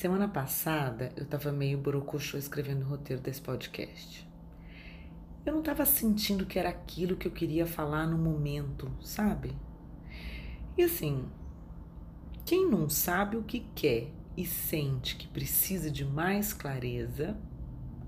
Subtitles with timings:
[0.00, 4.26] Semana passada eu tava meio borocochô escrevendo o roteiro desse podcast.
[5.44, 9.54] Eu não tava sentindo que era aquilo que eu queria falar no momento, sabe?
[10.74, 11.28] E assim,
[12.46, 17.36] quem não sabe o que quer e sente que precisa de mais clareza,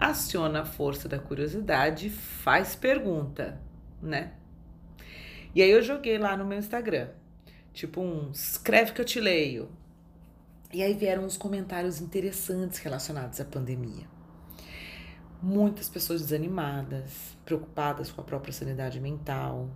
[0.01, 3.61] aciona a força da curiosidade e faz pergunta,
[4.01, 4.33] né?
[5.55, 7.11] E aí eu joguei lá no meu Instagram,
[7.71, 9.69] tipo um escreve que eu te leio,
[10.73, 14.07] e aí vieram uns comentários interessantes relacionados à pandemia.
[15.43, 19.69] Muitas pessoas desanimadas, preocupadas com a própria sanidade mental,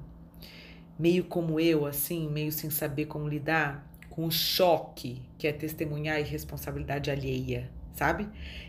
[0.99, 6.17] meio como eu, assim, meio sem saber como lidar com o choque que é testemunhar
[6.17, 8.27] a irresponsabilidade alheia, sabe?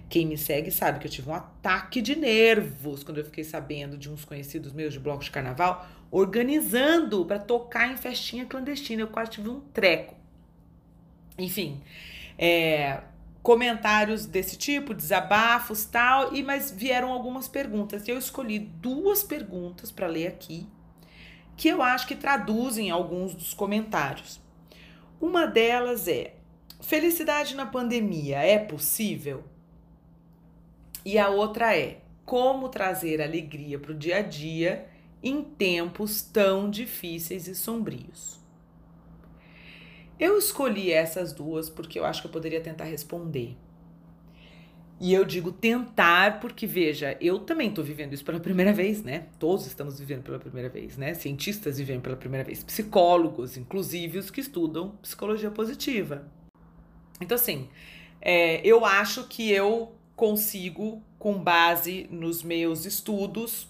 [0.09, 3.97] Quem me segue sabe que eu tive um ataque de nervos quando eu fiquei sabendo
[3.97, 9.03] de uns conhecidos meus de bloco de carnaval organizando para tocar em festinha clandestina.
[9.03, 10.15] Eu quase tive um treco.
[11.37, 11.81] Enfim,
[12.37, 13.01] é,
[13.41, 18.07] comentários desse tipo, desabafos tal, e mas vieram algumas perguntas.
[18.07, 20.67] E eu escolhi duas perguntas para ler aqui,
[21.55, 24.39] que eu acho que traduzem alguns dos comentários.
[25.19, 26.35] Uma delas é:
[26.81, 29.43] felicidade na pandemia é possível?
[31.03, 34.89] E a outra é: como trazer alegria para o dia a dia
[35.23, 38.45] em tempos tão difíceis e sombrios?
[40.19, 43.55] Eu escolhi essas duas porque eu acho que eu poderia tentar responder.
[44.99, 49.27] E eu digo tentar porque, veja, eu também estou vivendo isso pela primeira vez, né?
[49.37, 51.13] Todos estamos vivendo pela primeira vez, né?
[51.13, 56.27] Cientistas vivendo pela primeira vez, psicólogos, inclusive os que estudam psicologia positiva.
[57.21, 57.69] Então, assim,
[58.19, 63.69] é, eu acho que eu consigo, com base nos meus estudos,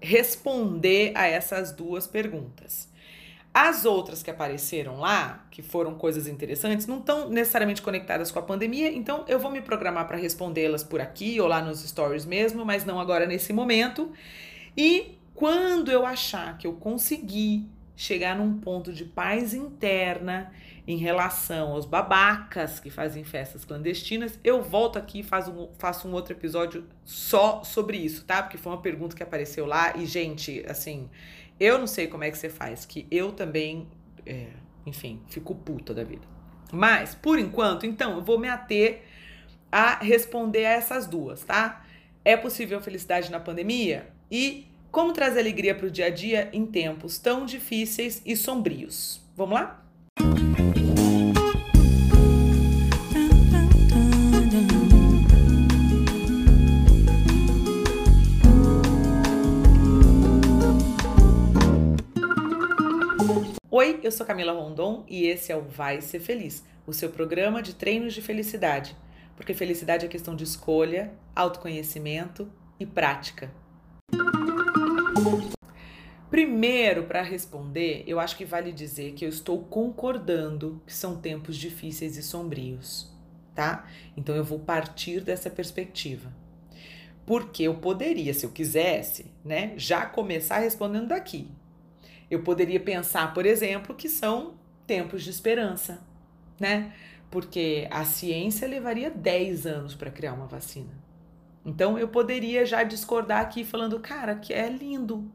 [0.00, 2.88] responder a essas duas perguntas.
[3.52, 8.42] As outras que apareceram lá, que foram coisas interessantes, não estão necessariamente conectadas com a
[8.42, 12.64] pandemia, então eu vou me programar para respondê-las por aqui ou lá nos stories mesmo,
[12.64, 14.12] mas não agora nesse momento.
[14.76, 17.66] E quando eu achar que eu consegui
[17.96, 20.52] chegar num ponto de paz interna
[20.86, 26.06] em relação aos babacas que fazem festas clandestinas, eu volto aqui e faço um, faço
[26.06, 28.42] um outro episódio só sobre isso, tá?
[28.42, 31.10] Porque foi uma pergunta que apareceu lá e, gente, assim,
[31.60, 33.88] eu não sei como é que você faz, que eu também,
[34.24, 34.48] é,
[34.86, 36.26] enfim, fico puta da vida.
[36.72, 39.02] Mas, por enquanto, então, eu vou me ater
[39.70, 41.84] a responder a essas duas, tá?
[42.24, 44.08] É possível felicidade na pandemia?
[44.30, 49.20] E como trazer alegria para o dia a dia em tempos tão difíceis e sombrios?
[49.36, 49.84] Vamos lá?
[63.80, 67.62] Oi, eu sou Camila Rondon e esse é o Vai Ser Feliz, o seu programa
[67.62, 68.96] de treinos de felicidade.
[69.36, 72.50] Porque felicidade é questão de escolha, autoconhecimento
[72.80, 73.52] e prática.
[76.28, 81.56] Primeiro, para responder, eu acho que vale dizer que eu estou concordando que são tempos
[81.56, 83.16] difíceis e sombrios,
[83.54, 83.86] tá?
[84.16, 86.32] Então eu vou partir dessa perspectiva.
[87.24, 91.48] Porque eu poderia, se eu quisesse, né, já começar respondendo daqui.
[92.30, 94.54] Eu poderia pensar, por exemplo, que são
[94.86, 96.00] tempos de esperança,
[96.58, 96.92] né?
[97.30, 100.92] Porque a ciência levaria 10 anos para criar uma vacina.
[101.64, 105.30] Então eu poderia já discordar aqui falando, cara, que é lindo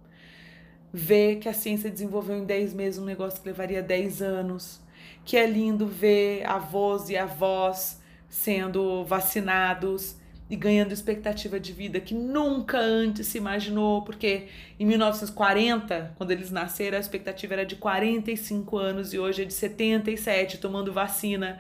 [0.92, 4.80] ver que a ciência desenvolveu em 10 meses um negócio que levaria 10 anos,
[5.26, 8.00] que é lindo ver avós e avós
[8.30, 10.16] sendo vacinados
[10.54, 14.50] e ganhando expectativa de vida que nunca antes se imaginou, porque
[14.80, 19.54] em 1940, quando eles nasceram, a expectativa era de 45 anos e hoje é de
[19.54, 21.58] 77, tomando vacina.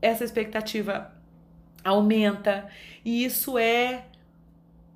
[0.00, 1.12] Essa expectativa
[1.84, 2.68] aumenta
[3.04, 4.06] e isso é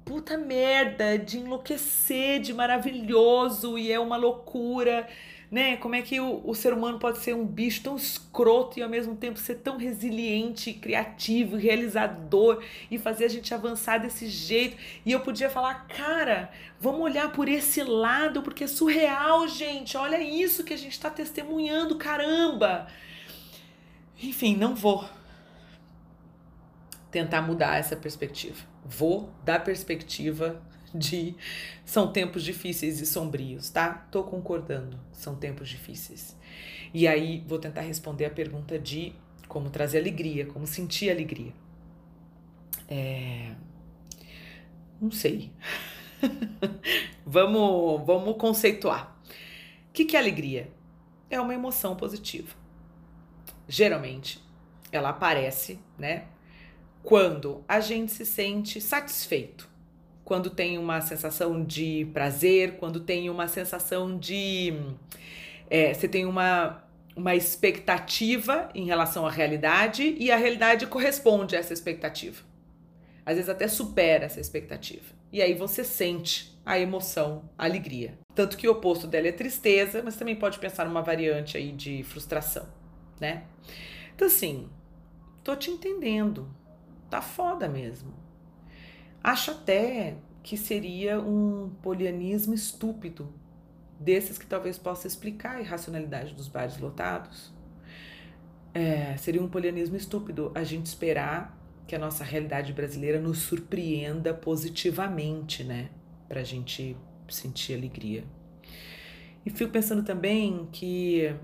[0.04, 5.06] puta merda de enlouquecer, de maravilhoso e é uma loucura
[5.50, 5.76] né?
[5.76, 8.88] Como é que o, o ser humano pode ser um bicho tão escroto e ao
[8.88, 14.76] mesmo tempo ser tão resiliente, criativo, realizador e fazer a gente avançar desse jeito.
[15.04, 16.50] E eu podia falar, cara,
[16.80, 19.96] vamos olhar por esse lado porque é surreal, gente.
[19.96, 22.88] Olha isso que a gente está testemunhando, caramba.
[24.20, 25.08] Enfim, não vou
[27.10, 28.62] tentar mudar essa perspectiva.
[28.84, 30.60] Vou dar perspectiva
[30.96, 31.34] de
[31.84, 34.06] são tempos difíceis e sombrios, tá?
[34.10, 36.36] Tô concordando, são tempos difíceis.
[36.92, 39.12] E aí vou tentar responder a pergunta de
[39.48, 41.52] como trazer alegria, como sentir alegria.
[42.88, 43.52] É...
[45.00, 45.52] Não sei.
[47.24, 49.16] vamos, vamos conceituar.
[49.88, 50.70] O que, que é alegria?
[51.28, 52.54] É uma emoção positiva.
[53.68, 54.42] Geralmente,
[54.92, 56.26] ela aparece, né?
[57.06, 59.70] quando a gente se sente satisfeito,
[60.26, 64.74] quando tem uma sensação de prazer, quando tem uma sensação de.
[65.70, 66.82] É, você tem uma,
[67.14, 72.42] uma expectativa em relação à realidade e a realidade corresponde a essa expectativa.
[73.24, 75.14] Às vezes até supera essa expectativa.
[75.32, 78.18] E aí você sente a emoção, a alegria.
[78.34, 82.02] Tanto que o oposto dela é tristeza, mas também pode pensar numa variante aí de
[82.02, 82.66] frustração,
[83.20, 83.44] né?
[84.16, 84.68] Então assim,
[85.44, 86.52] tô te entendendo.
[87.08, 88.25] Tá foda mesmo.
[89.26, 93.34] Acho até que seria um polianismo estúpido,
[93.98, 97.52] desses que talvez possa explicar a irracionalidade dos bares lotados.
[98.72, 101.58] É, seria um polianismo estúpido a gente esperar
[101.88, 105.90] que a nossa realidade brasileira nos surpreenda positivamente, né?
[106.28, 106.96] Pra gente
[107.28, 108.22] sentir alegria.
[109.44, 111.34] E fico pensando também que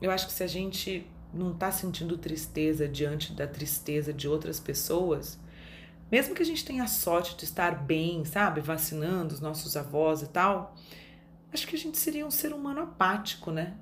[0.00, 1.04] eu acho que se a gente
[1.34, 5.44] não está sentindo tristeza diante da tristeza de outras pessoas,
[6.10, 10.22] mesmo que a gente tenha a sorte de estar bem, sabe, vacinando os nossos avós
[10.22, 10.74] e tal,
[11.52, 13.76] acho que a gente seria um ser humano apático, né?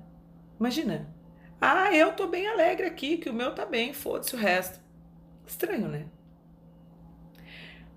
[0.59, 1.13] Imagina.
[1.61, 4.79] Ah, eu tô bem alegre aqui, que o meu tá bem, foda-se o resto.
[5.45, 6.07] Estranho, né?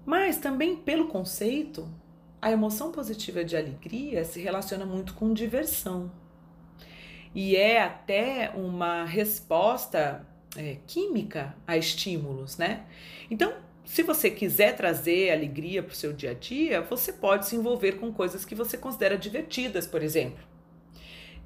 [0.05, 1.89] Mas também pelo conceito,
[2.41, 6.11] a emoção positiva de alegria se relaciona muito com diversão.
[7.35, 10.27] E é até uma resposta
[10.57, 12.87] é, química a estímulos, né?
[13.31, 13.53] Então,
[13.89, 17.93] se você quiser trazer alegria para o seu dia a dia, você pode se envolver
[17.93, 20.45] com coisas que você considera divertidas, por exemplo.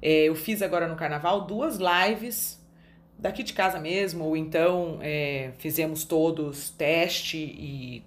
[0.01, 2.61] É, eu fiz agora no carnaval duas lives
[3.17, 8.03] daqui de casa mesmo, ou então é, fizemos todos teste e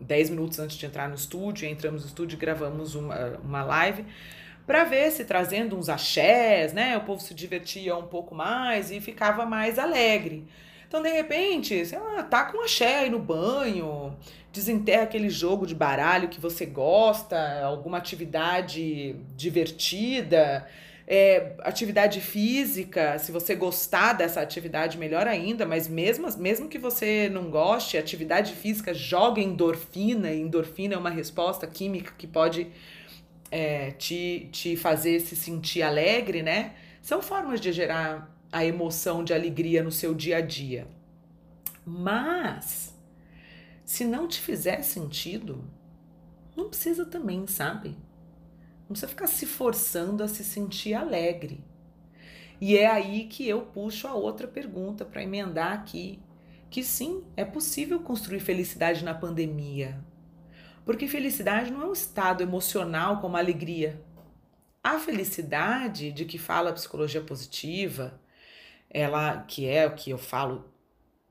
[0.00, 4.04] 10 minutos antes de entrar no estúdio, entramos no estúdio e gravamos uma, uma live
[4.66, 9.00] para ver se trazendo uns axés, né, o povo se divertia um pouco mais e
[9.00, 10.44] ficava mais alegre.
[10.88, 14.16] Então, de repente, sei lá, tá com axé aí no banho,
[14.52, 20.66] desenterra aquele jogo de baralho que você gosta, alguma atividade divertida,
[21.06, 27.28] é, atividade física, se você gostar dessa atividade, melhor ainda, mas mesmo, mesmo que você
[27.28, 32.68] não goste, atividade física joga endorfina, e endorfina é uma resposta química que pode
[33.50, 36.72] é, te, te fazer se sentir alegre, né?
[37.00, 40.88] São formas de gerar a emoção de alegria no seu dia a dia.
[41.84, 42.98] Mas,
[43.84, 45.62] se não te fizer sentido,
[46.56, 47.90] não precisa também, sabe?
[48.80, 51.62] Não precisa ficar se forçando a se sentir alegre.
[52.58, 56.18] E é aí que eu puxo a outra pergunta para emendar aqui,
[56.70, 60.02] que sim, é possível construir felicidade na pandemia.
[60.82, 64.02] Porque felicidade não é um estado emocional como alegria.
[64.82, 68.18] A felicidade de que fala a psicologia positiva,
[68.96, 70.64] ela que é o que eu falo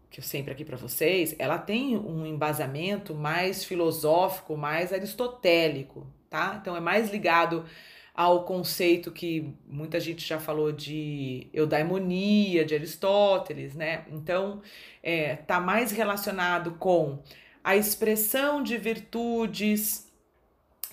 [0.10, 6.58] que eu sempre aqui para vocês, ela tem um embasamento mais filosófico, mais aristotélico, tá?
[6.62, 7.66] Então é mais ligado
[8.14, 14.06] ao conceito que muita gente já falou de eudaimonia, de Aristóteles, né?
[14.10, 14.62] Então
[15.04, 17.20] é, tá mais relacionado com
[17.64, 20.10] a expressão de virtudes,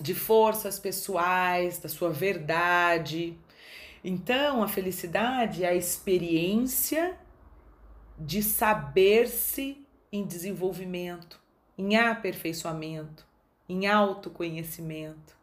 [0.01, 3.37] de forças pessoais, da sua verdade.
[4.03, 7.17] Então a felicidade é a experiência
[8.19, 11.41] de saber-se em desenvolvimento,
[11.77, 13.25] em aperfeiçoamento,
[13.67, 15.37] em autoconhecimento,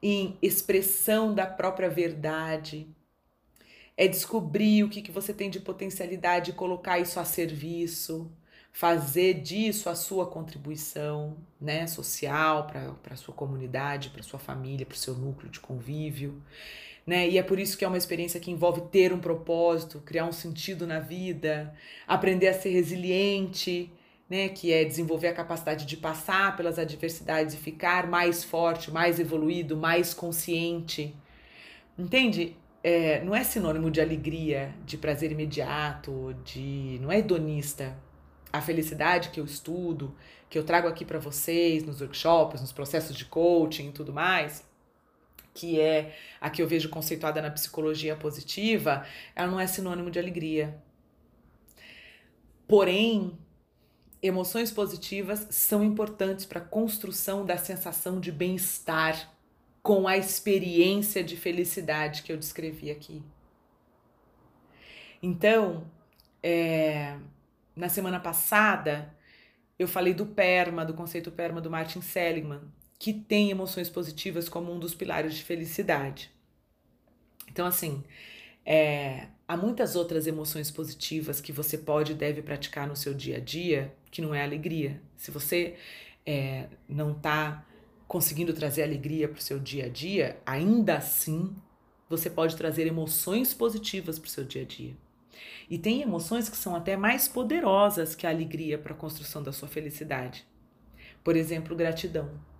[0.00, 2.86] em expressão da própria verdade.
[3.96, 8.30] É descobrir o que, que você tem de potencialidade e colocar isso a serviço,
[8.72, 14.94] fazer disso a sua contribuição né, social para a sua comunidade, para sua família, para
[14.94, 16.42] o seu núcleo de convívio
[17.06, 17.28] né?
[17.28, 20.32] E é por isso que é uma experiência que envolve ter um propósito, criar um
[20.32, 21.74] sentido na vida,
[22.06, 23.92] aprender a ser resiliente,
[24.30, 24.48] né?
[24.48, 29.76] Que é desenvolver a capacidade de passar pelas adversidades e ficar mais forte, mais evoluído,
[29.76, 31.14] mais consciente.
[31.98, 32.56] Entende?
[32.84, 37.96] É, não é sinônimo de alegria, de prazer imediato, de não é hedonista.
[38.52, 40.14] A felicidade que eu estudo,
[40.50, 44.64] que eu trago aqui para vocês nos workshops, nos processos de coaching e tudo mais,
[45.54, 50.18] que é a que eu vejo conceituada na psicologia positiva, ela não é sinônimo de
[50.18, 50.80] alegria.
[52.66, 53.38] Porém,
[54.22, 59.30] emoções positivas são importantes para a construção da sensação de bem-estar
[59.82, 63.22] com a experiência de felicidade que eu descrevi aqui.
[65.20, 65.84] Então,
[66.42, 67.16] é,
[67.74, 69.14] na semana passada,
[69.78, 72.60] eu falei do PERMA, do conceito PERMA do Martin Seligman,
[73.02, 76.30] que tem emoções positivas como um dos pilares de felicidade.
[77.50, 78.04] Então, assim,
[78.64, 83.38] é, há muitas outras emoções positivas que você pode e deve praticar no seu dia
[83.38, 85.02] a dia, que não é alegria.
[85.16, 85.74] Se você
[86.24, 87.66] é, não está
[88.06, 91.56] conseguindo trazer alegria para o seu dia a dia, ainda assim
[92.08, 94.96] você pode trazer emoções positivas para o seu dia a dia.
[95.68, 99.50] E tem emoções que são até mais poderosas que a alegria para a construção da
[99.50, 100.46] sua felicidade.
[101.24, 102.51] Por exemplo, gratidão.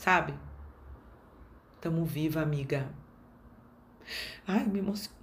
[0.00, 0.32] Sabe?
[1.78, 2.90] Tamo viva, amiga.
[4.46, 5.14] Ai, me emociono.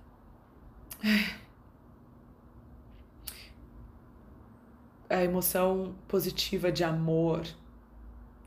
[5.09, 7.47] A emoção positiva de amor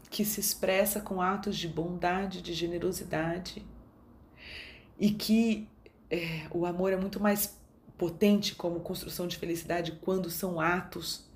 [0.08, 3.66] que se expressa com atos de bondade, de generosidade
[5.00, 5.68] e que
[6.08, 7.58] é, o amor é muito mais
[7.98, 11.28] potente como construção de felicidade quando são atos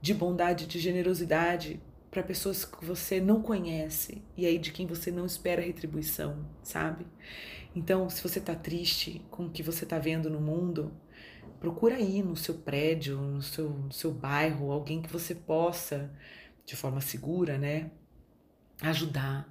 [0.00, 5.10] de bondade, de generosidade para pessoas que você não conhece e aí de quem você
[5.10, 7.06] não espera retribuição, sabe?
[7.74, 10.92] Então, se você está triste com o que você está vendo no mundo,
[11.60, 16.10] procura aí no seu prédio, no seu, no seu bairro, alguém que você possa,
[16.64, 17.90] de forma segura, né,
[18.80, 19.48] ajudar,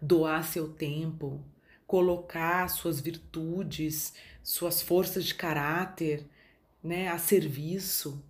[0.00, 1.44] doar seu tempo,
[1.86, 6.26] colocar suas virtudes, suas forças de caráter,
[6.82, 8.22] né, a serviço.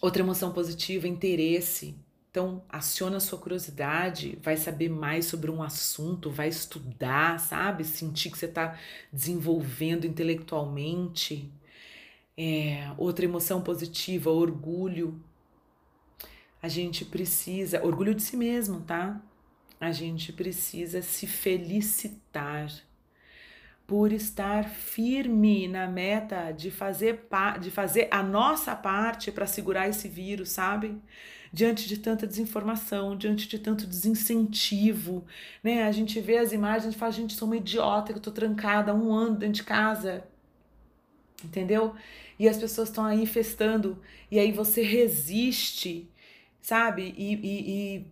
[0.00, 1.96] Outra emoção positiva, interesse.
[2.30, 7.82] Então, aciona a sua curiosidade, vai saber mais sobre um assunto, vai estudar, sabe?
[7.82, 8.78] Sentir que você está
[9.12, 11.50] desenvolvendo intelectualmente.
[12.36, 15.20] É, outra emoção positiva, orgulho.
[16.62, 19.20] A gente precisa, orgulho de si mesmo, tá?
[19.80, 22.70] A gente precisa se felicitar
[23.88, 27.26] por estar firme na meta de fazer,
[27.58, 31.00] de fazer a nossa parte para segurar esse vírus, sabe?
[31.50, 35.24] Diante de tanta desinformação, diante de tanto desincentivo,
[35.64, 35.84] né?
[35.84, 38.92] A gente vê as imagens e fala, gente, sou uma idiota que eu tô trancada
[38.92, 40.22] há um ano dentro de casa,
[41.42, 41.94] entendeu?
[42.38, 46.10] E as pessoas estão aí festando, e aí você resiste,
[46.60, 47.14] sabe?
[47.16, 48.06] E, e, e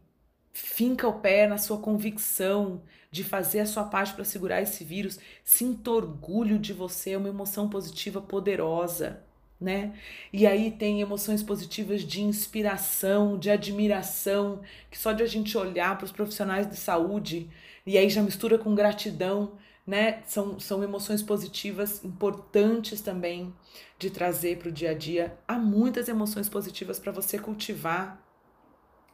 [0.57, 5.19] finca o pé na sua convicção de fazer a sua parte para segurar esse vírus,
[5.45, 9.23] sinta orgulho de você, é uma emoção positiva poderosa,
[9.61, 9.95] né?
[10.33, 14.61] E aí tem emoções positivas de inspiração, de admiração,
[14.91, 17.51] que só de a gente olhar para os profissionais de saúde
[17.85, 19.53] e aí já mistura com gratidão,
[19.87, 20.23] né?
[20.27, 23.55] São, são emoções positivas importantes também
[23.99, 25.39] de trazer para o dia a dia.
[25.47, 28.26] Há muitas emoções positivas para você cultivar.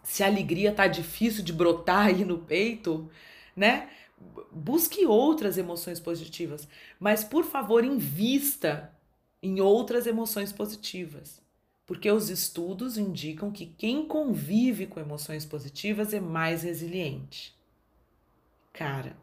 [0.03, 3.11] Se a alegria tá difícil de brotar aí no peito,
[3.57, 3.89] né?
[4.51, 6.69] Busque outras emoções positivas,
[6.99, 8.93] mas por favor, invista
[9.43, 11.43] em outras emoções positivas,
[11.85, 17.55] porque os estudos indicam que quem convive com emoções positivas é mais resiliente.
[18.73, 19.17] Cara,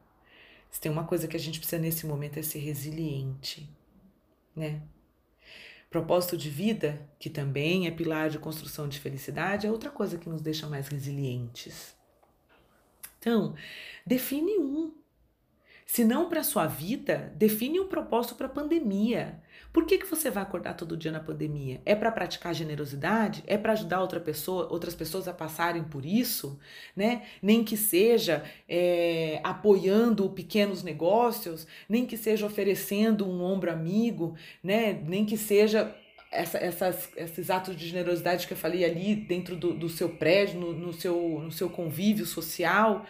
[0.70, 3.70] se tem uma coisa que a gente precisa nesse momento é ser resiliente,
[4.56, 4.82] né?
[5.90, 10.30] Propósito de vida, que também é pilar de construção de felicidade, é outra coisa que
[10.30, 11.96] nos deixa mais resilientes.
[13.18, 13.56] Então,
[14.06, 14.94] define um.
[15.92, 19.42] Se não para sua vida, define um propósito para a pandemia.
[19.74, 21.82] Por que, que você vai acordar todo dia na pandemia?
[21.84, 23.44] É para praticar generosidade?
[23.48, 26.60] É para ajudar outra pessoa, outras pessoas a passarem por isso?
[26.96, 27.24] Né?
[27.42, 34.94] Nem que seja é, apoiando pequenos negócios, nem que seja oferecendo um ombro amigo, né?
[34.94, 35.96] nem que seja
[36.32, 40.60] essa, essas, esses atos de generosidade que eu falei ali dentro do, do seu prédio,
[40.60, 43.08] no, no, seu, no seu convívio social,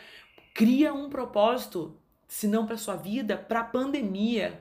[0.53, 1.98] cria um propósito,
[2.29, 4.57] se não para sua vida, para a pandemia.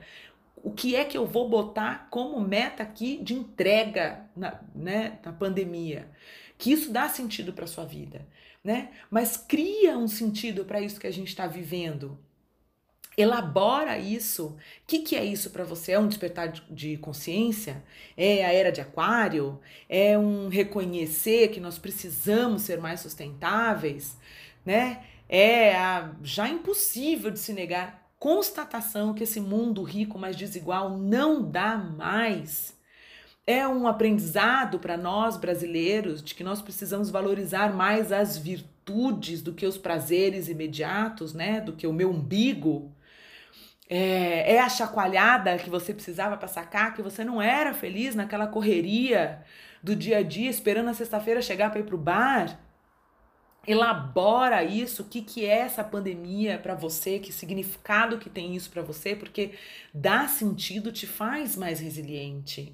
[0.57, 5.31] O que é que eu vou botar como meta aqui de entrega na, né, na
[5.31, 6.09] pandemia?
[6.57, 8.27] Que isso dá sentido para sua vida,
[8.61, 8.89] né?
[9.09, 12.19] Mas cria um sentido para isso que a gente está vivendo
[13.21, 14.47] elabora isso.
[14.47, 14.57] O
[14.87, 15.93] que, que é isso para você?
[15.93, 17.83] É um despertar de consciência?
[18.15, 19.59] É a era de Aquário?
[19.89, 24.17] É um reconhecer que nós precisamos ser mais sustentáveis?
[24.65, 25.03] Né?
[25.29, 31.41] É a já impossível de se negar constatação que esse mundo rico mais desigual não
[31.41, 32.77] dá mais.
[33.47, 39.53] É um aprendizado para nós brasileiros de que nós precisamos valorizar mais as virtudes do
[39.53, 41.61] que os prazeres imediatos, né?
[41.61, 42.93] Do que o meu umbigo
[43.89, 48.47] é, é a chacoalhada que você precisava para sacar que você não era feliz naquela
[48.47, 49.43] correria
[49.81, 52.59] do dia a dia, esperando a sexta-feira chegar para ir para o bar.
[53.69, 58.71] Elabora isso, o que, que é essa pandemia para você, que significado que tem isso
[58.71, 59.51] para você, porque
[59.93, 62.73] dá sentido, te faz mais resiliente.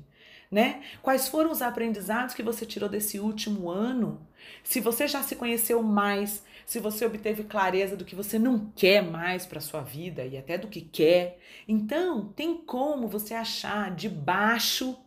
[0.49, 0.81] Né?
[1.01, 4.25] Quais foram os aprendizados que você tirou desse último ano?
[4.63, 9.03] Se você já se conheceu mais, se você obteve clareza do que você não quer
[9.03, 14.97] mais para sua vida e até do que quer, então tem como você achar debaixo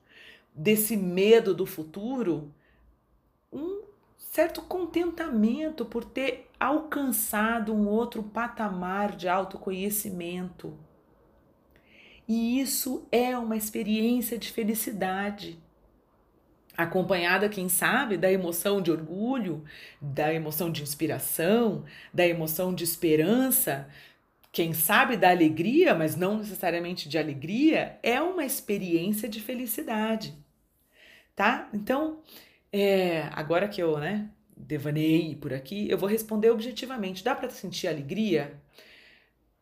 [0.54, 2.52] desse medo do futuro
[3.50, 3.87] um
[4.30, 10.78] certo contentamento por ter alcançado um outro patamar de autoconhecimento.
[12.26, 15.58] E isso é uma experiência de felicidade
[16.76, 19.64] acompanhada, quem sabe, da emoção de orgulho,
[20.00, 23.88] da emoção de inspiração, da emoção de esperança,
[24.52, 30.38] quem sabe da alegria, mas não necessariamente de alegria, é uma experiência de felicidade,
[31.34, 31.68] tá?
[31.72, 32.20] Então,
[32.72, 37.24] é, agora que eu, né, devanei por aqui, eu vou responder objetivamente.
[37.24, 38.60] Dá para sentir alegria?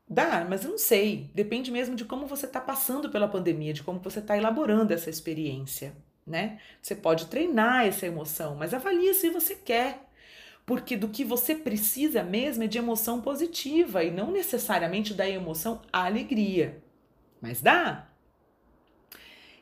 [0.09, 1.31] Dá, mas eu não sei.
[1.35, 5.11] Depende mesmo de como você está passando pela pandemia, de como você está elaborando essa
[5.11, 5.95] experiência
[6.27, 6.59] né?
[6.83, 10.03] Você pode treinar essa emoção, mas avalie se você quer.
[10.65, 15.81] Porque do que você precisa mesmo é de emoção positiva e não necessariamente da emoção
[15.93, 16.83] alegria.
[17.41, 18.09] Mas dá.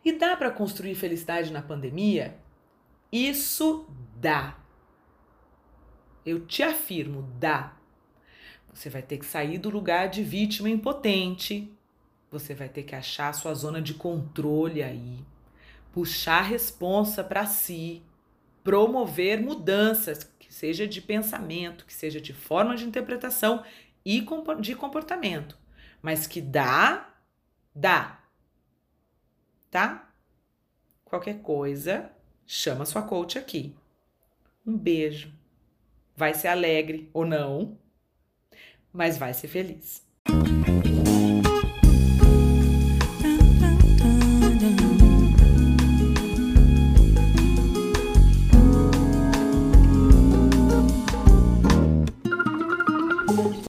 [0.02, 2.34] E dá para construir felicidade na pandemia?
[3.16, 4.59] Isso dá.
[6.26, 7.76] Eu te afirmo, dá.
[8.73, 11.73] Você vai ter que sair do lugar de vítima impotente.
[12.30, 15.25] Você vai ter que achar a sua zona de controle aí
[15.94, 18.02] puxar responsa para si,
[18.64, 23.64] promover mudanças, que seja de pensamento, que seja de forma de interpretação
[24.04, 24.26] e
[24.61, 25.56] de comportamento,
[26.02, 27.14] mas que dá,
[27.73, 28.25] dá.
[29.71, 30.12] Tá?
[31.04, 32.11] Qualquer coisa,
[32.46, 33.74] chama sua coach aqui.
[34.66, 35.32] Um beijo.
[36.16, 37.76] Vai ser alegre ou não,
[38.92, 40.02] mas vai ser feliz.